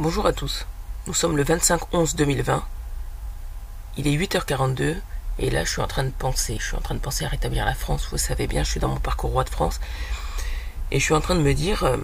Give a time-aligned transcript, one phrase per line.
[0.00, 0.66] Bonjour à tous.
[1.06, 2.62] Nous sommes le 25-11-2020.
[3.98, 4.96] Il est 8h42
[5.38, 6.56] et là je suis en train de penser.
[6.58, 8.08] Je suis en train de penser à rétablir la France.
[8.10, 9.80] Vous savez bien, je suis dans mon parcours roi de France.
[10.90, 11.98] Et je suis en train de me dire, euh,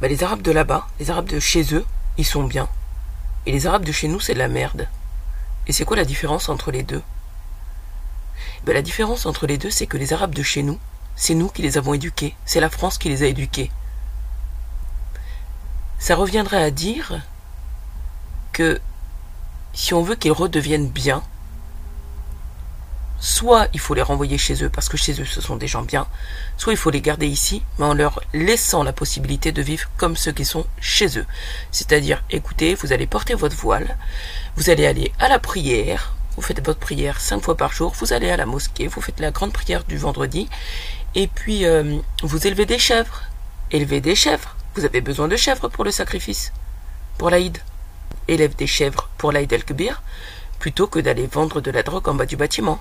[0.00, 1.86] bah, les Arabes de là-bas, les Arabes de chez eux,
[2.18, 2.68] ils sont bien.
[3.46, 4.88] Et les Arabes de chez nous, c'est de la merde.
[5.68, 7.02] Et c'est quoi la différence entre les deux?
[8.64, 10.80] Bah, La différence entre les deux, c'est que les Arabes de chez nous,
[11.14, 12.34] c'est nous qui les avons éduqués.
[12.44, 13.70] C'est la France qui les a éduqués
[15.98, 17.20] ça reviendrait à dire
[18.52, 18.80] que
[19.72, 21.22] si on veut qu'ils redeviennent bien,
[23.18, 25.82] soit il faut les renvoyer chez eux parce que chez eux ce sont des gens
[25.82, 26.06] bien,
[26.56, 30.16] soit il faut les garder ici, mais en leur laissant la possibilité de vivre comme
[30.16, 31.26] ceux qui sont chez eux.
[31.70, 33.96] C'est-à-dire, écoutez, vous allez porter votre voile,
[34.56, 38.12] vous allez aller à la prière, vous faites votre prière cinq fois par jour, vous
[38.12, 40.48] allez à la mosquée, vous faites la grande prière du vendredi,
[41.14, 43.22] et puis euh, vous élevez des chèvres.
[43.70, 44.56] Élevez des chèvres.
[44.76, 46.52] Vous avez besoin de chèvres pour le sacrifice,
[47.16, 47.56] pour l'Aïd.
[48.28, 50.02] Élève des chèvres pour l'Aïd el-Kbir,
[50.58, 52.78] plutôt que d'aller vendre de la drogue en bas du bâtiment.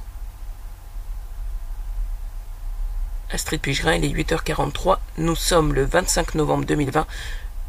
[3.31, 4.97] Astrid Pigerin, il est 8h43.
[5.19, 7.07] Nous sommes le 25 novembre 2020.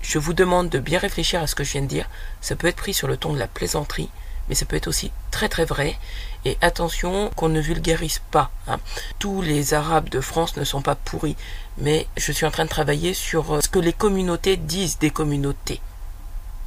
[0.02, 2.10] Je vous demande de bien réfléchir à ce que je viens de dire.
[2.40, 4.10] Ça peut être pris sur le ton de la plaisanterie
[4.48, 5.98] mais ça peut être aussi très très vrai.
[6.44, 8.50] Et attention qu'on ne vulgarise pas.
[8.68, 8.78] Hein.
[9.18, 11.36] Tous les Arabes de France ne sont pas pourris,
[11.78, 15.10] mais je suis en train de travailler sur euh, ce que les communautés disent des
[15.10, 15.80] communautés.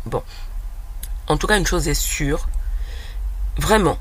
[0.05, 0.23] Bon.
[1.27, 2.49] En tout cas, une chose est sûre,
[3.57, 3.99] vraiment,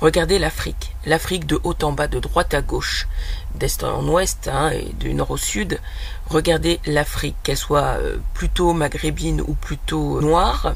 [0.00, 0.94] regardez l'Afrique.
[1.06, 3.08] L'Afrique de haut en bas, de droite à gauche,
[3.54, 5.80] d'est en ouest hein, et du nord au sud.
[6.26, 10.74] Regardez l'Afrique, qu'elle soit euh, plutôt maghrébine ou plutôt noire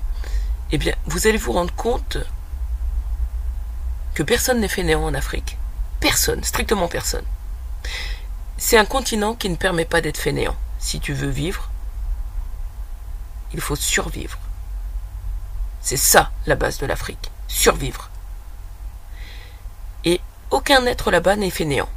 [0.73, 2.19] eh bien, vous allez vous rendre compte
[4.15, 5.57] que personne n'est fainéant en Afrique.
[6.01, 7.25] Personne, strictement personne.
[8.57, 10.57] C'est un continent qui ne permet pas d'être fainéant.
[10.79, 11.71] Si tu veux vivre,
[13.53, 14.39] il faut survivre.
[15.81, 17.31] C'est ça la base de l'Afrique.
[17.49, 18.11] Survivre.
[20.05, 21.89] Et aucun être là-bas n'est fainéant.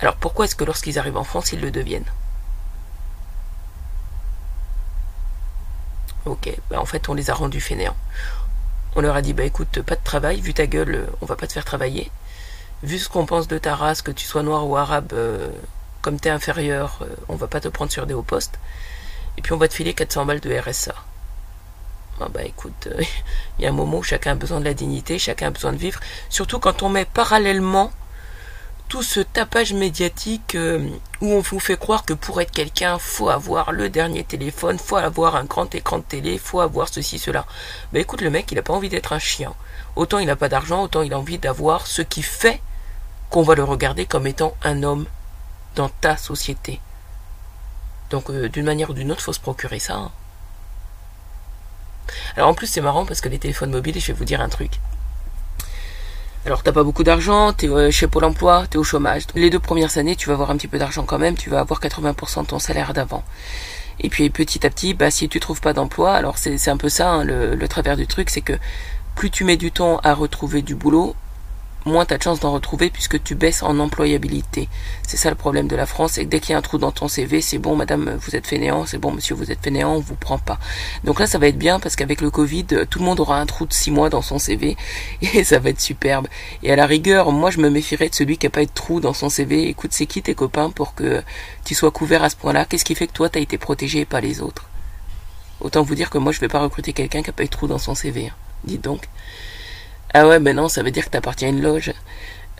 [0.00, 2.10] Alors pourquoi est-ce que lorsqu'ils arrivent en France, ils le deviennent?
[6.24, 7.96] Ok, bah en fait on les a rendus fainéants.
[8.94, 11.46] On leur a dit bah écoute, pas de travail, vu ta gueule, on va pas
[11.46, 12.10] te faire travailler.
[12.82, 15.48] Vu ce qu'on pense de ta race, que tu sois noir ou arabe, euh,
[16.00, 18.58] comme t'es inférieur, euh, on va pas te prendre sur des hauts postes.
[19.36, 20.94] Et puis on va te filer 400 balles de RSA.
[22.20, 23.02] Ah bah écoute, euh,
[23.58, 25.72] il y a un moment où chacun a besoin de la dignité, chacun a besoin
[25.72, 26.00] de vivre.
[26.28, 27.90] Surtout quand on met parallèlement
[28.92, 30.86] tout ce tapage médiatique euh,
[31.22, 34.96] où on vous fait croire que pour être quelqu'un, faut avoir le dernier téléphone, faut
[34.96, 37.46] avoir un grand écran de télé, faut avoir ceci, cela.
[37.94, 39.54] Mais écoute, le mec, il n'a pas envie d'être un chien.
[39.96, 42.60] Autant il n'a pas d'argent, autant il a envie d'avoir ce qui fait
[43.30, 45.06] qu'on va le regarder comme étant un homme
[45.74, 46.78] dans ta société.
[48.10, 49.94] Donc euh, d'une manière ou d'une autre, faut se procurer ça.
[49.94, 50.10] Hein.
[52.36, 54.50] Alors en plus c'est marrant parce que les téléphones mobiles, je vais vous dire un
[54.50, 54.72] truc.
[56.44, 59.22] Alors t'as pas beaucoup d'argent, t'es es chez Pôle emploi, t'es au chômage.
[59.36, 61.60] Les deux premières années, tu vas avoir un petit peu d'argent quand même, tu vas
[61.60, 63.22] avoir 80% de ton salaire d'avant.
[64.00, 66.88] Et puis petit à petit, bah si tu trouves pas d'emploi, alors c'est un peu
[66.88, 68.54] ça hein, le, le travers du truc, c'est que
[69.14, 71.14] plus tu mets du temps à retrouver du boulot,
[71.84, 74.68] moins tu as de d'en retrouver puisque tu baisses en employabilité.
[75.06, 76.78] C'est ça le problème de la France, c'est que dès qu'il y a un trou
[76.78, 79.94] dans ton CV, c'est bon madame, vous êtes fainéant, c'est bon monsieur, vous êtes fainéant,
[79.94, 80.58] on vous prend pas.
[81.04, 83.46] Donc là ça va être bien parce qu'avec le Covid, tout le monde aura un
[83.46, 84.76] trou de six mois dans son CV
[85.22, 86.28] et ça va être superbe.
[86.62, 89.00] Et à la rigueur, moi je me méfierais de celui qui a pas de trou
[89.00, 89.68] dans son CV.
[89.68, 91.22] Écoute, c'est qui tes copains pour que
[91.64, 92.64] tu sois couvert à ce point-là?
[92.64, 94.68] Qu'est-ce qui fait que toi tu as été protégé et pas les autres?
[95.60, 97.68] Autant vous dire que moi je vais pas recruter quelqu'un qui a pas de trou
[97.68, 98.28] dans son CV.
[98.28, 98.34] Hein.
[98.64, 99.08] Dites donc.
[100.14, 101.92] Ah ouais, mais non, ça veut dire que tu appartiens à une loge.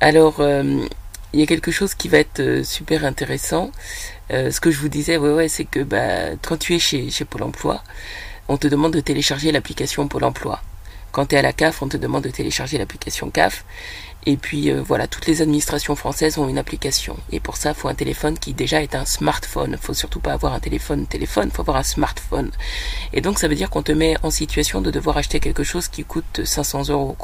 [0.00, 0.86] Alors, euh,
[1.32, 3.70] il y a quelque chose qui va être euh, super intéressant.
[4.30, 7.10] Euh, ce que je vous disais, ouais, ouais, c'est que bah, quand tu es chez,
[7.10, 7.82] chez Pôle Emploi,
[8.48, 10.62] on te demande de télécharger l'application Pôle Emploi.
[11.12, 13.64] Quand tu es à la CAF, on te demande de télécharger l'application CAF.
[14.24, 17.16] Et puis euh, voilà, toutes les administrations françaises ont une application.
[17.30, 19.72] Et pour ça, il faut un téléphone qui déjà est un smartphone.
[19.72, 22.50] Il faut surtout pas avoir un téléphone téléphone, faut avoir un smartphone.
[23.12, 25.88] Et donc ça veut dire qu'on te met en situation de devoir acheter quelque chose
[25.88, 27.16] qui coûte 500 euros.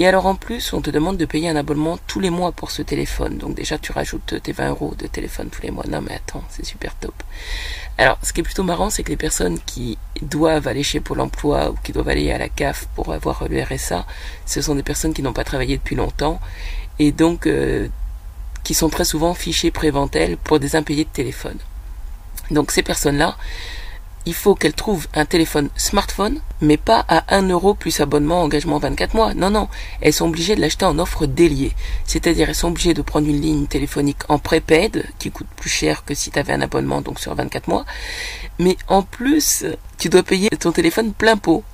[0.00, 2.72] Et alors en plus, on te demande de payer un abonnement tous les mois pour
[2.72, 3.38] ce téléphone.
[3.38, 5.84] Donc déjà, tu rajoutes tes 20 euros de téléphone tous les mois.
[5.88, 7.14] Non mais attends, c'est super top.
[7.96, 11.20] Alors, ce qui est plutôt marrant, c'est que les personnes qui doivent aller chez Pôle
[11.20, 14.04] Emploi ou qui doivent aller à la CAF pour avoir le RSA,
[14.46, 16.40] ce sont des personnes qui n'ont pas travaillé depuis longtemps
[16.98, 17.88] et donc euh,
[18.64, 21.58] qui sont très souvent fichées préventelles pour des impayés de téléphone.
[22.50, 23.36] Donc ces personnes-là,
[24.26, 28.78] il faut qu'elle trouve un téléphone smartphone, mais pas à 1 euro plus abonnement engagement
[28.78, 29.34] 24 mois.
[29.34, 29.68] Non, non,
[30.00, 31.72] elles sont obligées de l'acheter en offre déliée.
[32.06, 36.04] C'est-à-dire elles sont obligées de prendre une ligne téléphonique en prépaid, qui coûte plus cher
[36.04, 37.84] que si tu avais un abonnement donc sur 24 mois.
[38.58, 39.64] Mais en plus,
[39.98, 41.64] tu dois payer ton téléphone plein pot.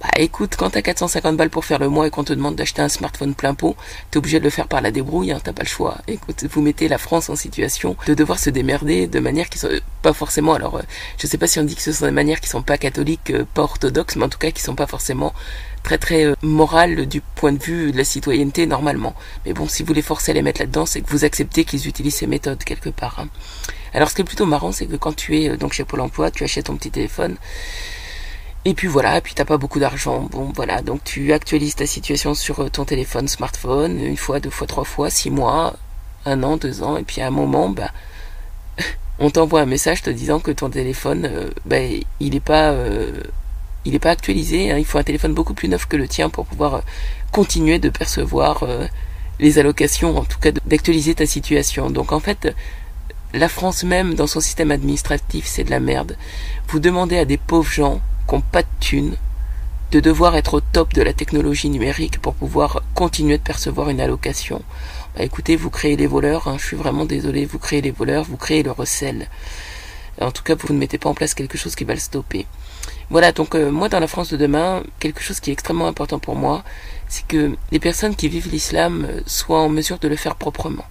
[0.00, 2.80] Bah écoute, quand t'as 450 balles pour faire le mois et qu'on te demande d'acheter
[2.80, 3.76] un smartphone plein pot,
[4.10, 5.98] t'es obligé de le faire par la débrouille, hein, t'as pas le choix.
[6.06, 9.68] Écoute, vous mettez la France en situation de devoir se démerder de manières qui sont
[10.00, 10.82] pas forcément, alors euh,
[11.18, 13.30] je sais pas si on dit que ce sont des manières qui sont pas catholiques,
[13.30, 15.34] euh, pas orthodoxes, mais en tout cas qui sont pas forcément
[15.82, 19.14] très très euh, morales du point de vue de la citoyenneté normalement.
[19.44, 21.86] Mais bon, si vous les forcez à les mettre là-dedans, c'est que vous acceptez qu'ils
[21.86, 23.18] utilisent ces méthodes quelque part.
[23.18, 23.28] Hein.
[23.92, 26.30] Alors ce qui est plutôt marrant, c'est que quand tu es donc chez Pôle Emploi,
[26.30, 27.36] tu achètes ton petit téléphone,
[28.66, 30.28] et puis voilà, et puis t'as pas beaucoup d'argent.
[30.30, 34.50] Bon voilà, donc tu actualises ta situation sur euh, ton téléphone, smartphone, une fois, deux
[34.50, 35.76] fois, trois fois, six mois,
[36.26, 37.90] un an, deux ans, et puis à un moment, bah,
[39.18, 41.78] on t'envoie un message te disant que ton téléphone, euh, bah,
[42.20, 43.22] il est pas, euh,
[43.86, 44.70] il est pas actualisé.
[44.70, 44.76] Hein.
[44.78, 46.82] il faut un téléphone beaucoup plus neuf que le tien pour pouvoir
[47.32, 48.64] continuer de percevoir
[49.38, 51.90] les allocations, en tout cas d'actualiser ta situation.
[51.90, 52.54] Donc en fait,
[53.32, 56.16] la France même, dans son système administratif, c'est de la merde.
[56.68, 58.00] Vous demandez à des pauvres gens
[58.38, 59.16] pas de thunes,
[59.90, 64.00] de devoir être au top de la technologie numérique pour pouvoir continuer de percevoir une
[64.00, 64.62] allocation.
[65.16, 68.22] Bah écoutez, vous créez les voleurs, hein, je suis vraiment désolé, vous créez les voleurs,
[68.22, 69.28] vous créez le recel.
[70.20, 72.46] En tout cas, vous ne mettez pas en place quelque chose qui va le stopper.
[73.08, 76.20] Voilà, donc euh, moi dans la France de demain, quelque chose qui est extrêmement important
[76.20, 76.62] pour moi,
[77.08, 80.84] c'est que les personnes qui vivent l'islam euh, soient en mesure de le faire proprement.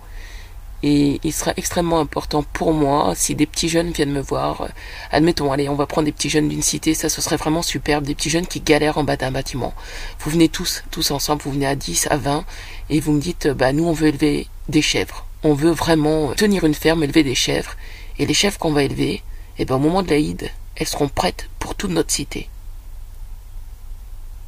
[0.82, 4.62] Et il sera extrêmement important pour moi si des petits jeunes viennent me voir.
[4.62, 4.68] Euh,
[5.12, 8.06] admettons, allez, on va prendre des petits jeunes d'une cité, ça ce serait vraiment superbe,
[8.06, 9.74] des petits jeunes qui galèrent en bas d'un bâtiment.
[10.20, 12.46] Vous venez tous, tous ensemble, vous venez à 10, à 20,
[12.90, 15.26] et vous me dites, euh, bah nous on veut élever des chèvres.
[15.44, 17.76] On veut vraiment tenir une ferme, élever des chèvres.
[18.18, 19.24] Et les chèvres qu'on va élever, et
[19.60, 22.50] eh ben au moment de l'Aïd, elles seront prêtes pour toute notre cité.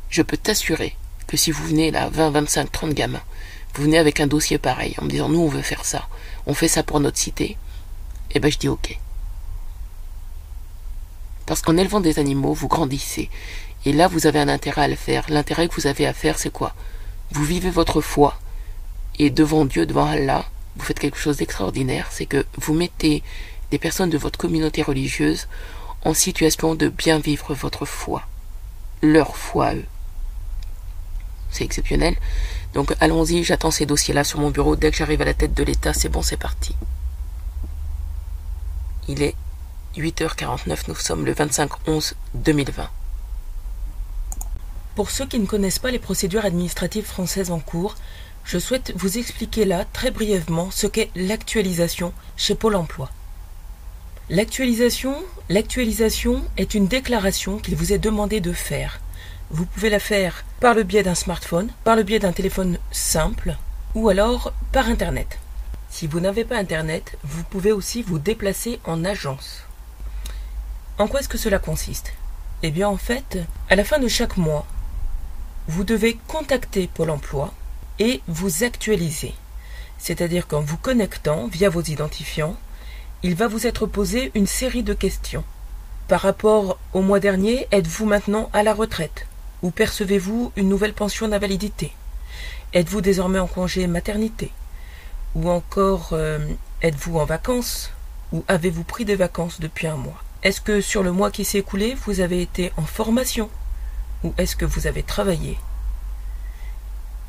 [0.10, 0.96] Je peux t'assurer
[1.28, 3.22] que si vous venez là, 20, 25, 30 gamins,
[3.74, 6.08] vous venez avec un dossier pareil en me disant nous on veut faire ça,
[6.46, 7.58] on fait ça pour notre cité,
[8.32, 9.00] eh ben je dis ok.
[11.46, 13.30] Parce qu'en élevant des animaux, vous grandissez.
[13.86, 15.26] Et là, vous avez un intérêt à le faire.
[15.30, 16.74] L'intérêt que vous avez à faire, c'est quoi?
[17.32, 18.40] Vous vivez votre foi.
[19.20, 20.46] Et devant Dieu, devant Allah,
[20.78, 22.08] vous faites quelque chose d'extraordinaire.
[22.12, 23.24] C'est que vous mettez
[23.72, 25.48] des personnes de votre communauté religieuse
[26.04, 28.24] en situation de bien vivre votre foi.
[29.02, 29.86] Leur foi à eux.
[31.50, 32.16] C'est exceptionnel.
[32.74, 34.76] Donc allons-y, j'attends ces dossiers-là sur mon bureau.
[34.76, 36.76] Dès que j'arrive à la tête de l'État, c'est bon, c'est parti.
[39.08, 39.36] Il est
[39.98, 42.14] 8h49, nous sommes le 25-11-2020.
[44.96, 47.96] Pour ceux qui ne connaissent pas les procédures administratives françaises en cours,
[48.46, 53.10] je souhaite vous expliquer là très brièvement ce qu'est l'actualisation chez Pôle Emploi.
[54.30, 55.16] L'actualisation,
[55.50, 59.02] l'actualisation est une déclaration qu'il vous est demandé de faire
[59.52, 63.58] vous pouvez la faire par le biais d'un smartphone, par le biais d'un téléphone simple
[63.96, 65.40] ou alors par Internet.
[65.90, 69.64] Si vous n'avez pas Internet, vous pouvez aussi vous déplacer en agence.
[70.98, 72.14] En quoi est-ce que cela consiste?
[72.64, 73.40] Eh bien en fait,
[73.70, 74.66] à la fin de chaque mois,
[75.68, 77.54] vous devez contacter Pôle Emploi
[78.00, 79.34] et vous actualiser.
[79.98, 82.56] C'est-à-dire qu'en vous connectant via vos identifiants,
[83.22, 85.44] il va vous être posé une série de questions.
[86.08, 89.28] Par rapport au mois dernier, êtes-vous maintenant à la retraite?
[89.62, 91.94] Ou percevez-vous une nouvelle pension d'invalidité?
[92.74, 94.52] Êtes-vous désormais en congé maternité?
[95.36, 96.40] Ou encore euh,
[96.82, 97.92] êtes-vous en vacances?
[98.32, 100.24] Ou avez-vous pris des vacances depuis un mois?
[100.44, 103.50] Est-ce que sur le mois qui s'est écoulé, vous avez été en formation?
[104.24, 105.58] Ou est-ce que vous avez travaillé?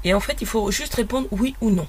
[0.04, 1.86] Et en fait, il faut juste répondre oui ou non.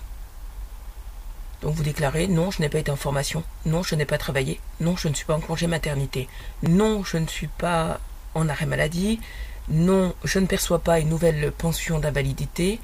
[1.62, 4.60] Donc vous déclarez non, je n'ai pas été en formation, non, je n'ai pas travaillé,
[4.82, 6.28] non, je ne suis pas en congé maternité,
[6.62, 8.02] non, je ne suis pas
[8.36, 9.22] en arrêt maladie,
[9.70, 12.80] non, je ne perçois pas une nouvelle pension d'invalidité.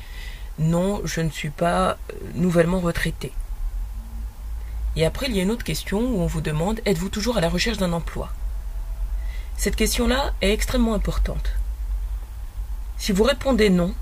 [0.60, 3.32] Non, je ne suis pas euh, nouvellement retraité.
[4.96, 7.42] Et après, il y a une autre question où on vous demande êtes-vous toujours à
[7.42, 8.30] la recherche d'un emploi?
[9.58, 11.52] Cette question-là est extrêmement importante.
[12.98, 13.94] Si vous répondez non,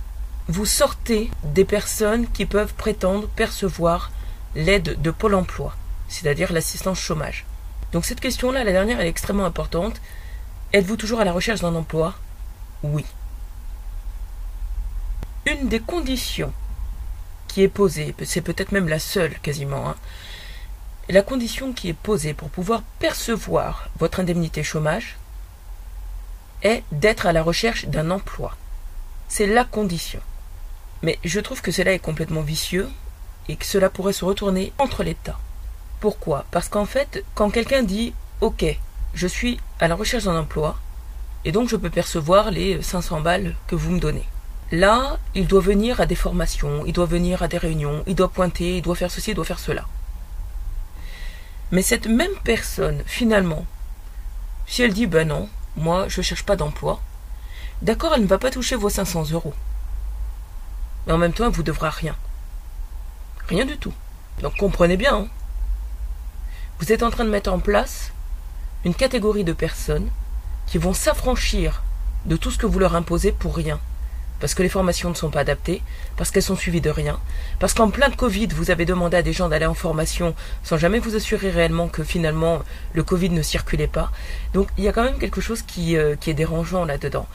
[0.47, 4.11] vous sortez des personnes qui peuvent prétendre percevoir
[4.55, 5.75] l'aide de Pôle emploi,
[6.07, 7.45] c'est-à-dire l'assistance chômage.
[7.91, 9.99] Donc cette question-là, la dernière, est extrêmement importante.
[10.73, 12.15] Êtes-vous toujours à la recherche d'un emploi?
[12.83, 13.05] Oui.
[15.45, 16.53] Une des conditions
[17.47, 19.95] qui est posée, c'est peut-être même la seule quasiment, hein,
[21.09, 25.15] la condition qui est posée pour pouvoir percevoir votre indemnité chômage
[26.63, 28.57] est d'être à la recherche d'un emploi.
[29.29, 30.19] C'est la condition.
[31.01, 32.89] Mais je trouve que cela est complètement vicieux
[33.47, 35.39] et que cela pourrait se retourner entre l'État.
[36.01, 36.45] Pourquoi?
[36.51, 38.65] Parce qu'en fait, quand quelqu'un dit OK,
[39.13, 40.77] je suis à la recherche d'un emploi
[41.45, 44.27] et donc je peux percevoir les 500 balles que vous me donnez.
[44.71, 48.27] Là, il doit venir à des formations, il doit venir à des réunions, il doit
[48.27, 49.85] pointer, il doit faire ceci, il doit faire cela.
[51.71, 53.65] Mais cette même personne, finalement,
[54.65, 57.01] si elle dit ben non, moi je cherche pas d'emploi,
[57.81, 59.53] d'accord, elle ne va pas toucher vos 500 euros.
[61.05, 62.15] Mais en même temps, elle vous devra rien.
[63.47, 63.93] Rien du tout.
[64.41, 65.15] Donc comprenez bien.
[65.15, 65.27] Hein.
[66.79, 68.11] Vous êtes en train de mettre en place
[68.83, 70.09] une catégorie de personnes
[70.67, 71.81] qui vont s'affranchir
[72.25, 73.79] de tout ce que vous leur imposez pour rien.
[74.39, 75.81] Parce que les formations ne sont pas adaptées,
[76.15, 77.19] parce qu'elles sont suivies de rien,
[77.59, 80.77] parce qu'en plein de Covid, vous avez demandé à des gens d'aller en formation sans
[80.77, 82.61] jamais vous assurer réellement que finalement
[82.93, 84.11] le Covid ne circulait pas.
[84.53, 87.25] Donc il y a quand même quelque chose qui, euh, qui est dérangeant là-dedans.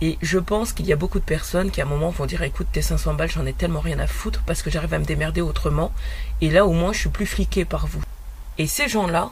[0.00, 2.42] Et je pense qu'il y a beaucoup de personnes qui à un moment vont dire
[2.42, 5.04] écoute tes 500 balles j'en ai tellement rien à foutre parce que j'arrive à me
[5.04, 5.92] démerder autrement
[6.40, 8.02] et là au moins je suis plus fliqué par vous.
[8.58, 9.30] Et ces gens-là,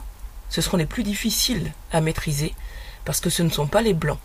[0.49, 2.53] ce seront les plus difficiles à maîtriser
[3.05, 4.19] parce que ce ne sont pas les blancs.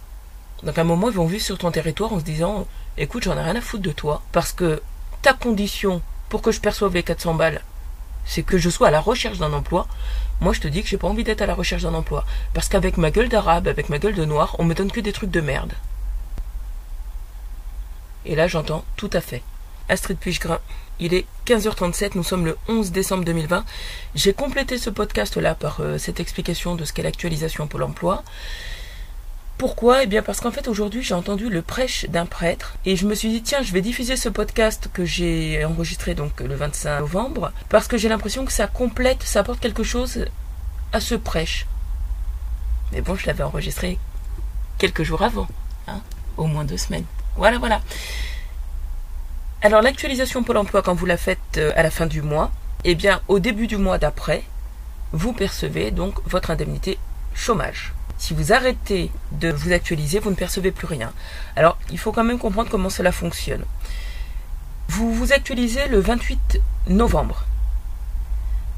[0.63, 2.67] Donc à un moment ils vont vivre sur ton territoire en se disant
[2.97, 4.83] écoute j'en ai rien à foutre de toi parce que
[5.23, 7.63] ta condition pour que je perçoive les 400 balles
[8.29, 9.89] c'est que je sois à la recherche d'un emploi.
[10.41, 12.25] Moi, je te dis que j'ai pas envie d'être à la recherche d'un emploi.
[12.53, 15.15] Parce qu'avec ma gueule d'arabe, avec ma gueule de noir, on me donne que des
[15.15, 15.73] trucs de merde.
[18.27, 19.43] Et là, j'entends tout à fait.
[19.89, 20.59] Astrid Puiggrain,
[21.01, 23.65] il est 15h37, nous sommes le 11 décembre 2020.
[24.15, 28.25] J'ai complété ce podcast-là par euh, cette explication de ce qu'est l'actualisation Pôle emploi.
[29.59, 30.05] Pourquoi?
[30.05, 33.15] Eh bien parce qu'en fait aujourd'hui j'ai entendu le prêche d'un prêtre et je me
[33.15, 37.51] suis dit tiens je vais diffuser ce podcast que j'ai enregistré donc le 25 novembre
[37.69, 40.27] parce que j'ai l'impression que ça complète, ça apporte quelque chose
[40.93, 41.67] à ce prêche.
[42.93, 43.99] Mais bon je l'avais enregistré
[44.79, 45.49] quelques jours avant,
[45.89, 46.01] hein,
[46.37, 47.05] au moins deux semaines.
[47.37, 47.81] Voilà, voilà.
[49.61, 52.53] Alors l'actualisation Pôle Emploi, quand vous la faites euh, à la fin du mois,
[52.85, 54.45] eh bien au début du mois d'après,
[55.13, 56.97] vous percevez donc votre indemnité
[57.35, 57.93] chômage.
[58.19, 61.13] Si vous arrêtez de vous actualiser, vous ne percevez plus rien.
[61.57, 63.65] Alors il faut quand même comprendre comment cela fonctionne.
[64.91, 67.45] Vous vous actualisez le 28 novembre.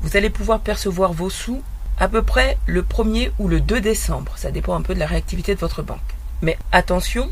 [0.01, 1.63] Vous allez pouvoir percevoir vos sous
[1.99, 4.33] à peu près le 1er ou le 2 décembre.
[4.37, 5.99] Ça dépend un peu de la réactivité de votre banque.
[6.41, 7.31] Mais attention,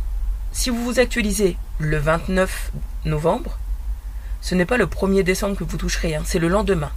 [0.52, 2.72] si vous vous actualisez le 29
[3.08, 3.58] novembre,
[4.40, 6.92] ce n'est pas le 1er décembre que vous toucherez, hein, c'est le lendemain.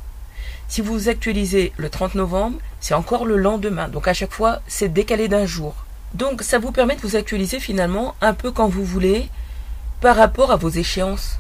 [0.68, 3.90] Si vous actualisez le 30 novembre, c'est encore le lendemain.
[3.90, 5.76] Donc à chaque fois, c'est décalé d'un jour.
[6.14, 9.28] Donc ça vous permet de vous actualiser finalement un peu quand vous voulez
[10.00, 11.40] par rapport à vos échéances.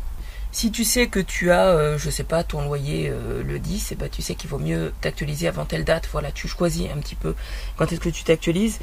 [0.53, 3.93] Si tu sais que tu as, euh, je sais pas, ton loyer euh, le 10,
[3.93, 6.09] et bah, tu sais qu'il vaut mieux t'actualiser avant telle date.
[6.11, 7.35] Voilà, tu choisis un petit peu
[7.77, 8.79] quand est-ce que tu t'actualises.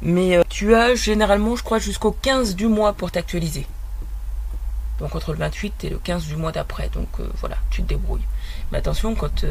[0.00, 3.66] Mais euh, tu as généralement, je crois, jusqu'au 15 du mois pour t'actualiser.
[5.00, 6.88] Donc entre le 28 et le 15 du mois d'après.
[6.90, 7.08] Donc
[7.40, 8.26] voilà, tu te débrouilles.
[8.70, 9.44] Mais attention, quand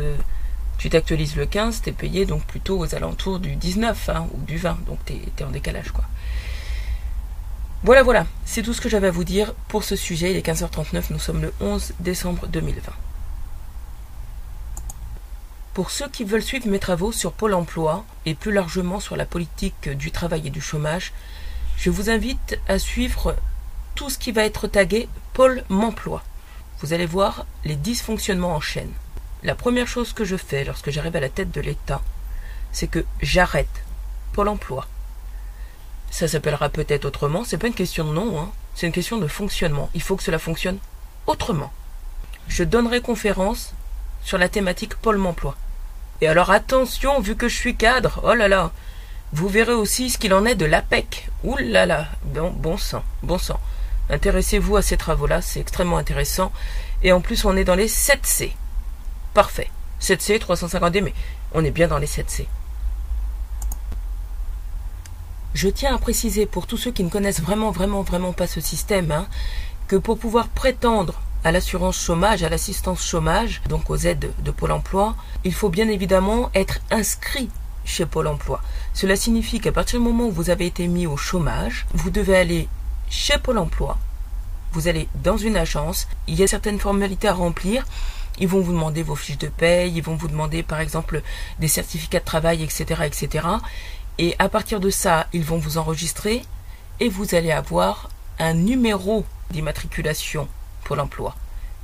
[0.77, 4.41] tu t'actualises le 15, tu es payé donc plutôt aux alentours du 19 hein, ou
[4.45, 4.85] du 20.
[4.85, 6.05] Donc tu es en décalage quoi.
[7.81, 10.31] Voilà, voilà, c'est tout ce que j'avais à vous dire pour ce sujet.
[10.31, 12.91] Il est 15h39, nous sommes le 11 décembre 2020.
[15.73, 19.25] Pour ceux qui veulent suivre mes travaux sur Pôle Emploi et plus largement sur la
[19.25, 21.13] politique du travail et du chômage,
[21.77, 23.37] je vous invite à suivre
[23.95, 25.07] tout ce qui va être tagué
[25.39, 26.21] Pôle M'emploi.
[26.81, 28.91] Vous allez voir les dysfonctionnements en chaîne.
[29.41, 32.01] La première chose que je fais lorsque j'arrive à la tête de l'État,
[32.73, 33.85] c'est que j'arrête
[34.33, 34.85] Pôle Emploi
[36.11, 38.51] ça s'appellera peut-être autrement, c'est pas une question de nom, hein.
[38.75, 39.89] c'est une question de fonctionnement.
[39.93, 40.77] Il faut que cela fonctionne
[41.25, 41.71] autrement.
[42.49, 43.73] Je donnerai conférence
[44.21, 45.55] sur la thématique Pôle emploi.
[46.19, 48.73] Et alors attention, vu que je suis cadre, oh là là,
[49.31, 51.29] vous verrez aussi ce qu'il en est de l'APEC.
[51.45, 53.61] Ouh là là, bon sang, bon sang.
[54.09, 56.51] Intéressez-vous à ces travaux-là, c'est extrêmement intéressant.
[57.03, 58.51] Et en plus, on est dans les 7C.
[59.33, 59.69] Parfait.
[60.01, 61.13] 7C, 350D, mais
[61.53, 62.45] on est bien dans les 7C.
[65.53, 68.61] Je tiens à préciser pour tous ceux qui ne connaissent vraiment, vraiment, vraiment pas ce
[68.61, 69.27] système, hein,
[69.87, 74.71] que pour pouvoir prétendre à l'assurance chômage, à l'assistance chômage, donc aux aides de Pôle
[74.71, 77.49] emploi, il faut bien évidemment être inscrit
[77.85, 78.61] chez Pôle emploi.
[78.93, 82.37] Cela signifie qu'à partir du moment où vous avez été mis au chômage, vous devez
[82.37, 82.67] aller
[83.09, 83.97] chez Pôle emploi,
[84.71, 87.85] vous allez dans une agence, il y a certaines formalités à remplir,
[88.39, 91.21] ils vont vous demander vos fiches de paye, ils vont vous demander par exemple
[91.59, 93.47] des certificats de travail, etc., etc.
[94.17, 96.43] Et à partir de ça, ils vont vous enregistrer
[96.99, 100.47] et vous allez avoir un numéro d'immatriculation
[100.83, 101.35] pour l'emploi.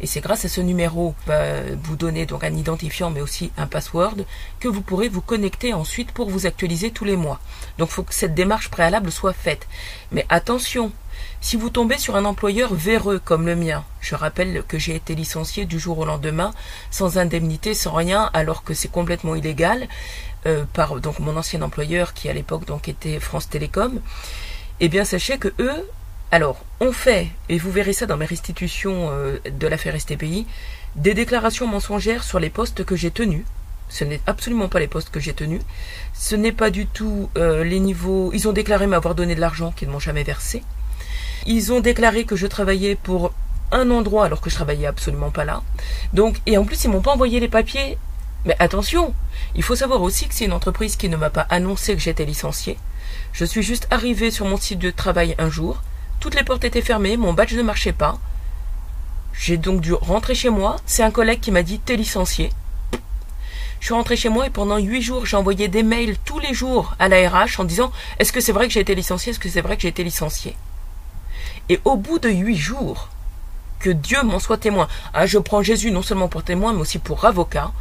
[0.01, 3.67] Et c'est grâce à ce numéro va vous donner donc un identifiant mais aussi un
[3.67, 4.25] password
[4.59, 7.39] que vous pourrez vous connecter ensuite pour vous actualiser tous les mois.
[7.77, 9.67] Donc il faut que cette démarche préalable soit faite.
[10.11, 10.91] Mais attention,
[11.41, 15.15] si vous tombez sur un employeur véreux comme le mien, je rappelle que j'ai été
[15.15, 16.53] licencié du jour au lendemain,
[16.91, 19.87] sans indemnité, sans rien, alors que c'est complètement illégal,
[20.45, 24.01] euh, par donc mon ancien employeur qui à l'époque donc était France Télécom,
[24.79, 25.87] eh bien sachez que eux,
[26.35, 30.45] alors on fait, et vous verrez ça dans mes restitutions euh, de l'affaire STPI,
[30.97, 33.45] des déclarations mensongères sur les postes que j'ai tenus.
[33.87, 35.61] Ce n'est absolument pas les postes que j'ai tenus.
[36.13, 38.31] Ce n'est pas du tout euh, les niveaux.
[38.33, 40.61] Ils ont déclaré m'avoir donné de l'argent qu'ils ne m'ont jamais versé.
[41.45, 43.31] Ils ont déclaré que je travaillais pour
[43.71, 45.61] un endroit alors que je travaillais absolument pas là.
[46.11, 47.97] Donc, et en plus, ils m'ont pas envoyé les papiers.
[48.43, 49.13] Mais attention,
[49.55, 52.25] il faut savoir aussi que c'est une entreprise qui ne m'a pas annoncé que j'étais
[52.25, 52.77] licencié.
[53.31, 55.81] Je suis juste arrivé sur mon site de travail un jour.
[56.25, 58.17] Toutes les portes étaient fermées, mon badge ne marchait pas.
[59.31, 60.77] J'ai donc dû rentrer chez moi.
[60.87, 62.49] C'est un collègue qui m'a dit t'es licencié.
[63.79, 66.55] Je suis rentré chez moi et pendant huit jours, j'ai envoyé des mails tous les
[66.55, 69.29] jours à la RH en disant est-ce que c'est vrai que j'ai été licencié?
[69.29, 70.57] Est-ce que c'est vrai que j'ai été licencié?
[71.69, 73.09] Et au bout de huit jours,
[73.77, 76.97] que Dieu m'en soit témoin, ah, je prends Jésus non seulement pour témoin, mais aussi
[76.97, 77.71] pour avocat,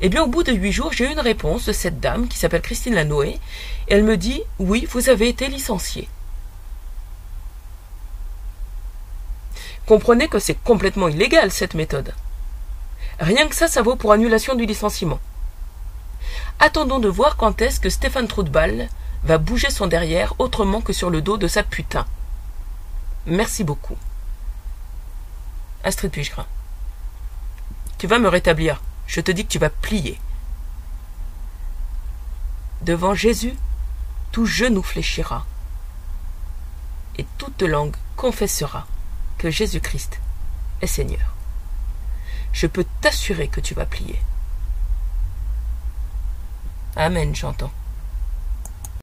[0.00, 2.38] eh bien, au bout de huit jours, j'ai eu une réponse de cette dame qui
[2.38, 3.38] s'appelle Christine Lanoé.
[3.86, 6.08] Elle me dit Oui, vous avez été licencié.
[9.86, 12.14] Comprenez que c'est complètement illégal cette méthode.
[13.18, 15.20] Rien que ça, ça vaut pour annulation du licenciement.
[16.60, 18.88] Attendons de voir quand est-ce que Stéphane Troutbal
[19.24, 22.06] va bouger son derrière autrement que sur le dos de sa putain.
[23.26, 23.96] Merci beaucoup.
[25.84, 26.46] Astrid Puigrin.
[27.98, 28.80] Tu vas me rétablir.
[29.06, 30.18] Je te dis que tu vas plier.
[32.82, 33.54] Devant Jésus,
[34.32, 35.44] tout genou fléchira,
[37.18, 38.86] et toute langue confessera
[39.50, 40.20] Jésus-Christ
[40.80, 41.34] est Seigneur.
[42.52, 44.20] Je peux t'assurer que tu vas plier.
[46.96, 47.72] Amen, j'entends.